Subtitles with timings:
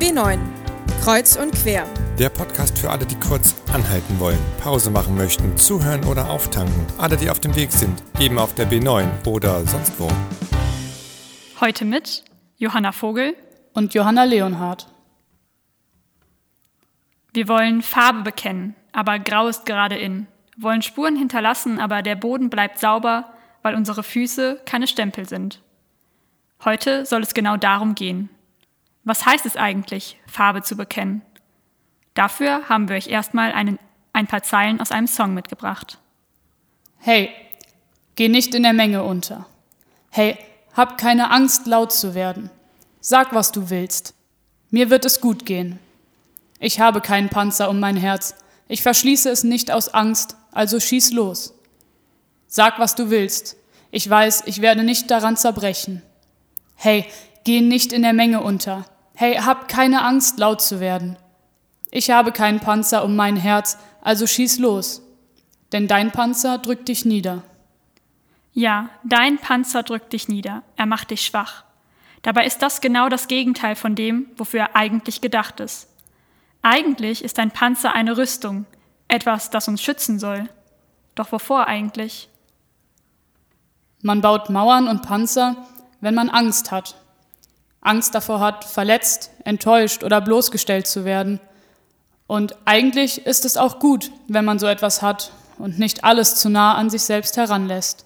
[0.00, 0.38] B9
[1.04, 1.86] Kreuz und quer.
[2.18, 6.86] Der Podcast für alle, die kurz anhalten wollen, Pause machen möchten, zuhören oder auftanken.
[6.96, 10.08] Alle, die auf dem Weg sind, eben auf der B9 oder sonst wo.
[11.60, 12.24] Heute mit
[12.56, 13.36] Johanna Vogel
[13.74, 14.86] und Johanna Leonhardt.
[17.34, 20.28] Wir wollen Farbe bekennen, aber grau ist gerade in.
[20.56, 25.60] Wollen Spuren hinterlassen, aber der Boden bleibt sauber, weil unsere Füße keine Stempel sind.
[26.64, 28.30] Heute soll es genau darum gehen.
[29.04, 31.22] Was heißt es eigentlich, Farbe zu bekennen?
[32.14, 33.78] Dafür haben wir euch erstmal einen,
[34.12, 35.98] ein paar Zeilen aus einem Song mitgebracht.
[36.98, 37.30] Hey,
[38.14, 39.46] geh nicht in der Menge unter.
[40.10, 40.36] Hey,
[40.74, 42.50] hab keine Angst, laut zu werden.
[43.00, 44.14] Sag, was du willst.
[44.70, 45.78] Mir wird es gut gehen.
[46.58, 48.34] Ich habe keinen Panzer um mein Herz.
[48.68, 51.54] Ich verschließe es nicht aus Angst, also schieß los.
[52.46, 53.56] Sag, was du willst.
[53.90, 56.02] Ich weiß, ich werde nicht daran zerbrechen.
[56.74, 57.06] Hey,
[57.44, 58.84] geh nicht in der Menge unter.
[59.20, 61.18] Hey, hab keine Angst, laut zu werden.
[61.90, 65.02] Ich habe keinen Panzer um mein Herz, also schieß los.
[65.72, 67.42] Denn dein Panzer drückt dich nieder.
[68.54, 71.64] Ja, dein Panzer drückt dich nieder, er macht dich schwach.
[72.22, 75.90] Dabei ist das genau das Gegenteil von dem, wofür er eigentlich gedacht ist.
[76.62, 78.64] Eigentlich ist ein Panzer eine Rüstung,
[79.06, 80.48] etwas, das uns schützen soll.
[81.14, 82.30] Doch wovor eigentlich?
[84.00, 85.56] Man baut Mauern und Panzer,
[86.00, 86.99] wenn man Angst hat.
[87.80, 91.40] Angst davor hat, verletzt, enttäuscht oder bloßgestellt zu werden.
[92.26, 96.48] Und eigentlich ist es auch gut, wenn man so etwas hat und nicht alles zu
[96.48, 98.04] nah an sich selbst heranlässt.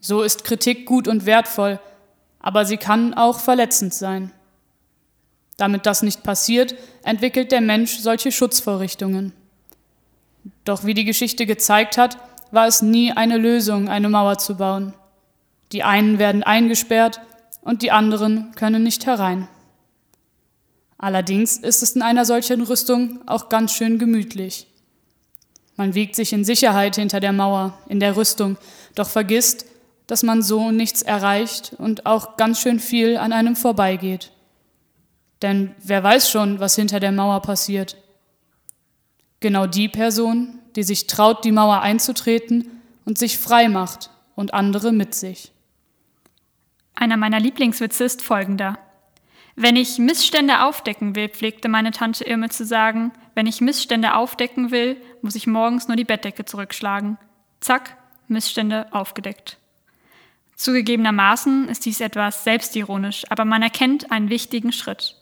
[0.00, 1.78] So ist Kritik gut und wertvoll,
[2.40, 4.32] aber sie kann auch verletzend sein.
[5.56, 9.32] Damit das nicht passiert, entwickelt der Mensch solche Schutzvorrichtungen.
[10.64, 12.18] Doch wie die Geschichte gezeigt hat,
[12.50, 14.94] war es nie eine Lösung, eine Mauer zu bauen.
[15.72, 17.20] Die einen werden eingesperrt
[17.64, 19.48] und die anderen können nicht herein.
[20.98, 24.68] Allerdings ist es in einer solchen Rüstung auch ganz schön gemütlich.
[25.76, 28.56] Man wiegt sich in Sicherheit hinter der Mauer, in der Rüstung,
[28.94, 29.66] doch vergisst,
[30.06, 34.30] dass man so nichts erreicht und auch ganz schön viel an einem vorbeigeht.
[35.42, 37.96] Denn wer weiß schon, was hinter der Mauer passiert.
[39.40, 42.70] Genau die Person, die sich traut, die Mauer einzutreten
[43.04, 45.53] und sich frei macht und andere mit sich.
[46.94, 48.78] Einer meiner Lieblingswitze ist folgender.
[49.56, 54.70] Wenn ich Missstände aufdecken will, pflegte meine Tante Irme zu sagen, wenn ich Missstände aufdecken
[54.70, 57.18] will, muss ich morgens nur die Bettdecke zurückschlagen.
[57.60, 57.96] Zack,
[58.26, 59.58] Missstände aufgedeckt.
[60.56, 65.16] Zugegebenermaßen ist dies etwas selbstironisch, aber man erkennt einen wichtigen Schritt.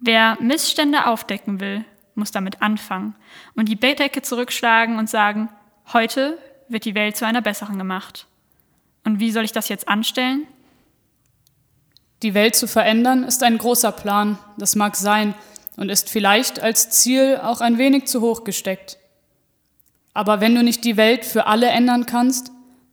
[0.00, 1.84] Wer Missstände aufdecken will,
[2.14, 3.14] muss damit anfangen
[3.56, 5.48] und die Bettdecke zurückschlagen und sagen,
[5.92, 6.38] heute
[6.68, 8.26] wird die Welt zu einer besseren gemacht.
[9.04, 10.46] Und wie soll ich das jetzt anstellen?
[12.22, 15.34] Die Welt zu verändern ist ein großer Plan, das mag sein
[15.76, 18.98] und ist vielleicht als Ziel auch ein wenig zu hoch gesteckt.
[20.14, 22.52] Aber wenn du nicht die Welt für alle ändern kannst,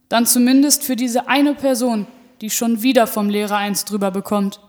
[0.09, 2.07] dann zumindest für diese eine Person,
[2.41, 4.59] die schon wieder vom Lehrer eins drüber bekommt.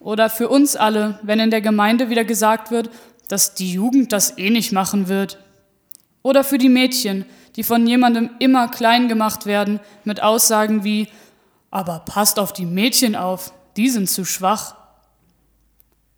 [0.00, 2.90] Oder für uns alle, wenn in der Gemeinde wieder gesagt wird,
[3.28, 5.38] dass die Jugend das eh nicht machen wird.
[6.22, 11.08] Oder für die Mädchen, die von jemandem immer klein gemacht werden mit Aussagen wie,
[11.70, 14.76] aber passt auf die Mädchen auf, die sind zu schwach.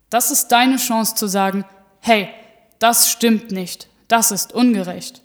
[0.09, 1.65] Das ist deine Chance zu sagen,
[1.99, 2.29] hey,
[2.79, 5.21] das stimmt nicht, das ist ungerecht.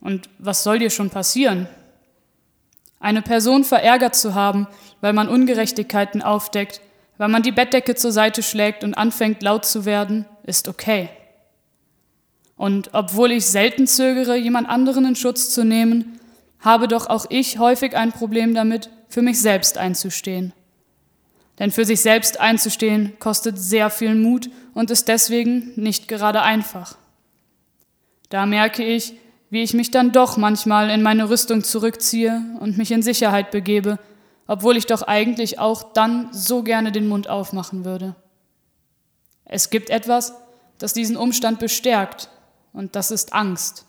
[0.00, 1.68] Und was soll dir schon passieren?
[2.98, 4.66] Eine Person verärgert zu haben,
[5.00, 6.80] weil man Ungerechtigkeiten aufdeckt,
[7.18, 11.10] weil man die Bettdecke zur Seite schlägt und anfängt laut zu werden, ist okay.
[12.56, 16.20] Und obwohl ich selten zögere, jemand anderen in Schutz zu nehmen,
[16.60, 20.52] habe doch auch ich häufig ein Problem damit, für mich selbst einzustehen.
[21.60, 26.96] Denn für sich selbst einzustehen kostet sehr viel Mut und ist deswegen nicht gerade einfach.
[28.30, 29.12] Da merke ich,
[29.50, 33.98] wie ich mich dann doch manchmal in meine Rüstung zurückziehe und mich in Sicherheit begebe,
[34.46, 38.16] obwohl ich doch eigentlich auch dann so gerne den Mund aufmachen würde.
[39.44, 40.32] Es gibt etwas,
[40.78, 42.30] das diesen Umstand bestärkt,
[42.72, 43.84] und das ist Angst.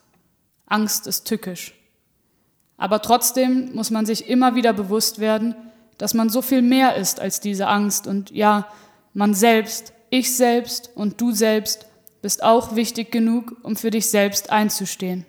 [0.66, 1.72] Angst ist tückisch.
[2.76, 5.54] Aber trotzdem muss man sich immer wieder bewusst werden,
[6.02, 8.66] dass man so viel mehr ist als diese Angst und ja,
[9.14, 11.86] man selbst, ich selbst und du selbst
[12.22, 15.24] bist auch wichtig genug, um für dich selbst einzustehen.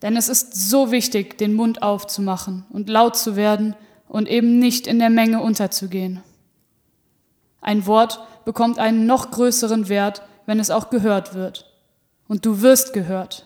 [0.00, 3.76] Denn es ist so wichtig, den Mund aufzumachen und laut zu werden
[4.08, 6.22] und eben nicht in der Menge unterzugehen.
[7.60, 11.70] Ein Wort bekommt einen noch größeren Wert, wenn es auch gehört wird.
[12.26, 13.44] Und du wirst gehört.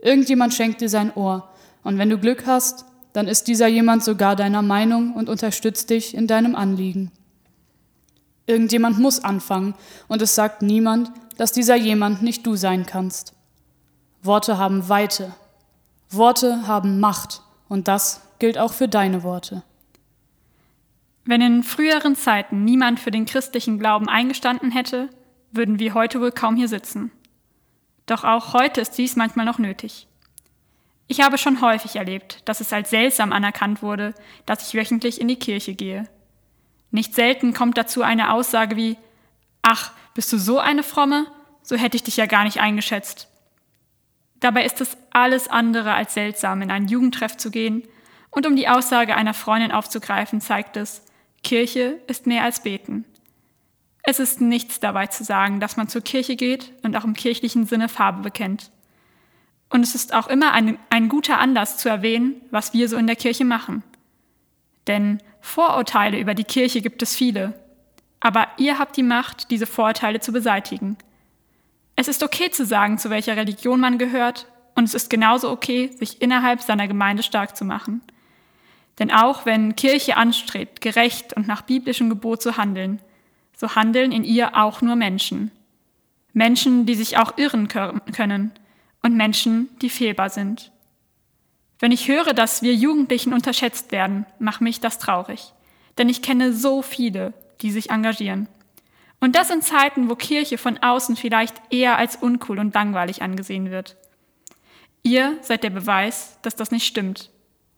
[0.00, 1.48] Irgendjemand schenkt dir sein Ohr.
[1.82, 2.84] Und wenn du Glück hast,
[3.18, 7.10] dann ist dieser jemand sogar deiner Meinung und unterstützt dich in deinem Anliegen.
[8.46, 9.74] Irgendjemand muss anfangen,
[10.06, 13.34] und es sagt niemand, dass dieser jemand nicht du sein kannst.
[14.22, 15.34] Worte haben Weite.
[16.10, 19.64] Worte haben Macht, und das gilt auch für deine Worte.
[21.24, 25.08] Wenn in früheren Zeiten niemand für den christlichen Glauben eingestanden hätte,
[25.50, 27.10] würden wir heute wohl kaum hier sitzen.
[28.06, 30.07] Doch auch heute ist dies manchmal noch nötig.
[31.08, 34.14] Ich habe schon häufig erlebt, dass es als seltsam anerkannt wurde,
[34.44, 36.06] dass ich wöchentlich in die Kirche gehe.
[36.90, 38.96] Nicht selten kommt dazu eine Aussage wie
[39.62, 41.26] Ach, bist du so eine Fromme?
[41.62, 43.28] So hätte ich dich ja gar nicht eingeschätzt.
[44.40, 47.82] Dabei ist es alles andere als seltsam, in einen Jugendtreff zu gehen,
[48.30, 51.02] und um die Aussage einer Freundin aufzugreifen, zeigt es,
[51.42, 53.04] Kirche ist mehr als beten.
[54.02, 57.66] Es ist nichts dabei zu sagen, dass man zur Kirche geht und auch im kirchlichen
[57.66, 58.70] Sinne Farbe bekennt.
[59.70, 63.06] Und es ist auch immer ein, ein guter Anlass zu erwähnen, was wir so in
[63.06, 63.82] der Kirche machen.
[64.86, 67.54] Denn Vorurteile über die Kirche gibt es viele.
[68.20, 70.96] Aber ihr habt die Macht, diese Vorurteile zu beseitigen.
[71.96, 75.90] Es ist okay zu sagen, zu welcher Religion man gehört, und es ist genauso okay,
[75.98, 78.00] sich innerhalb seiner Gemeinde stark zu machen.
[79.00, 83.00] Denn auch wenn Kirche anstrebt, gerecht und nach biblischem Gebot zu handeln,
[83.56, 85.50] so handeln in ihr auch nur Menschen.
[86.32, 88.52] Menschen, die sich auch irren können
[89.08, 90.70] und Menschen, die fehlbar sind.
[91.78, 95.54] Wenn ich höre, dass wir Jugendlichen unterschätzt werden, macht mich das traurig.
[95.96, 97.32] Denn ich kenne so viele,
[97.62, 98.48] die sich engagieren.
[99.18, 103.70] Und das in Zeiten, wo Kirche von außen vielleicht eher als uncool und langweilig angesehen
[103.70, 103.96] wird.
[105.02, 107.30] Ihr seid der Beweis, dass das nicht stimmt.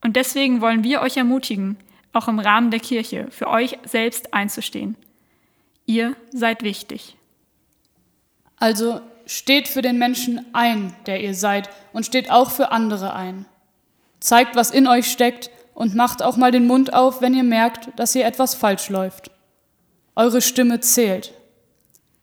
[0.02, 1.76] Und deswegen wollen wir euch ermutigen,
[2.12, 4.96] auch im Rahmen der Kirche für euch selbst einzustehen.
[5.86, 7.16] Ihr seid wichtig.
[8.56, 9.00] Also
[9.30, 13.46] steht für den Menschen ein, der ihr seid, und steht auch für andere ein.
[14.18, 17.96] Zeigt, was in euch steckt und macht auch mal den Mund auf, wenn ihr merkt,
[17.96, 19.30] dass hier etwas falsch läuft.
[20.16, 21.32] Eure Stimme zählt.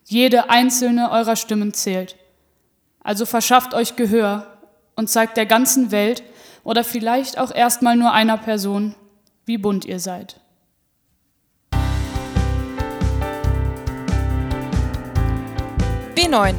[0.03, 2.17] Jede einzelne eurer Stimmen zählt.
[2.99, 4.57] Also verschafft euch Gehör
[4.97, 6.23] und zeigt der ganzen Welt
[6.65, 8.95] oder vielleicht auch erstmal nur einer Person,
[9.45, 10.41] wie bunt ihr seid.
[16.13, 16.53] B9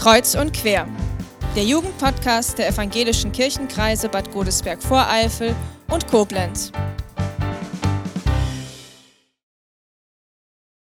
[0.00, 0.88] Kreuz und quer
[1.54, 5.54] der Jugendpodcast der evangelischen Kirchenkreise Bad Godesberg-Voreifel
[5.90, 6.72] und Koblenz.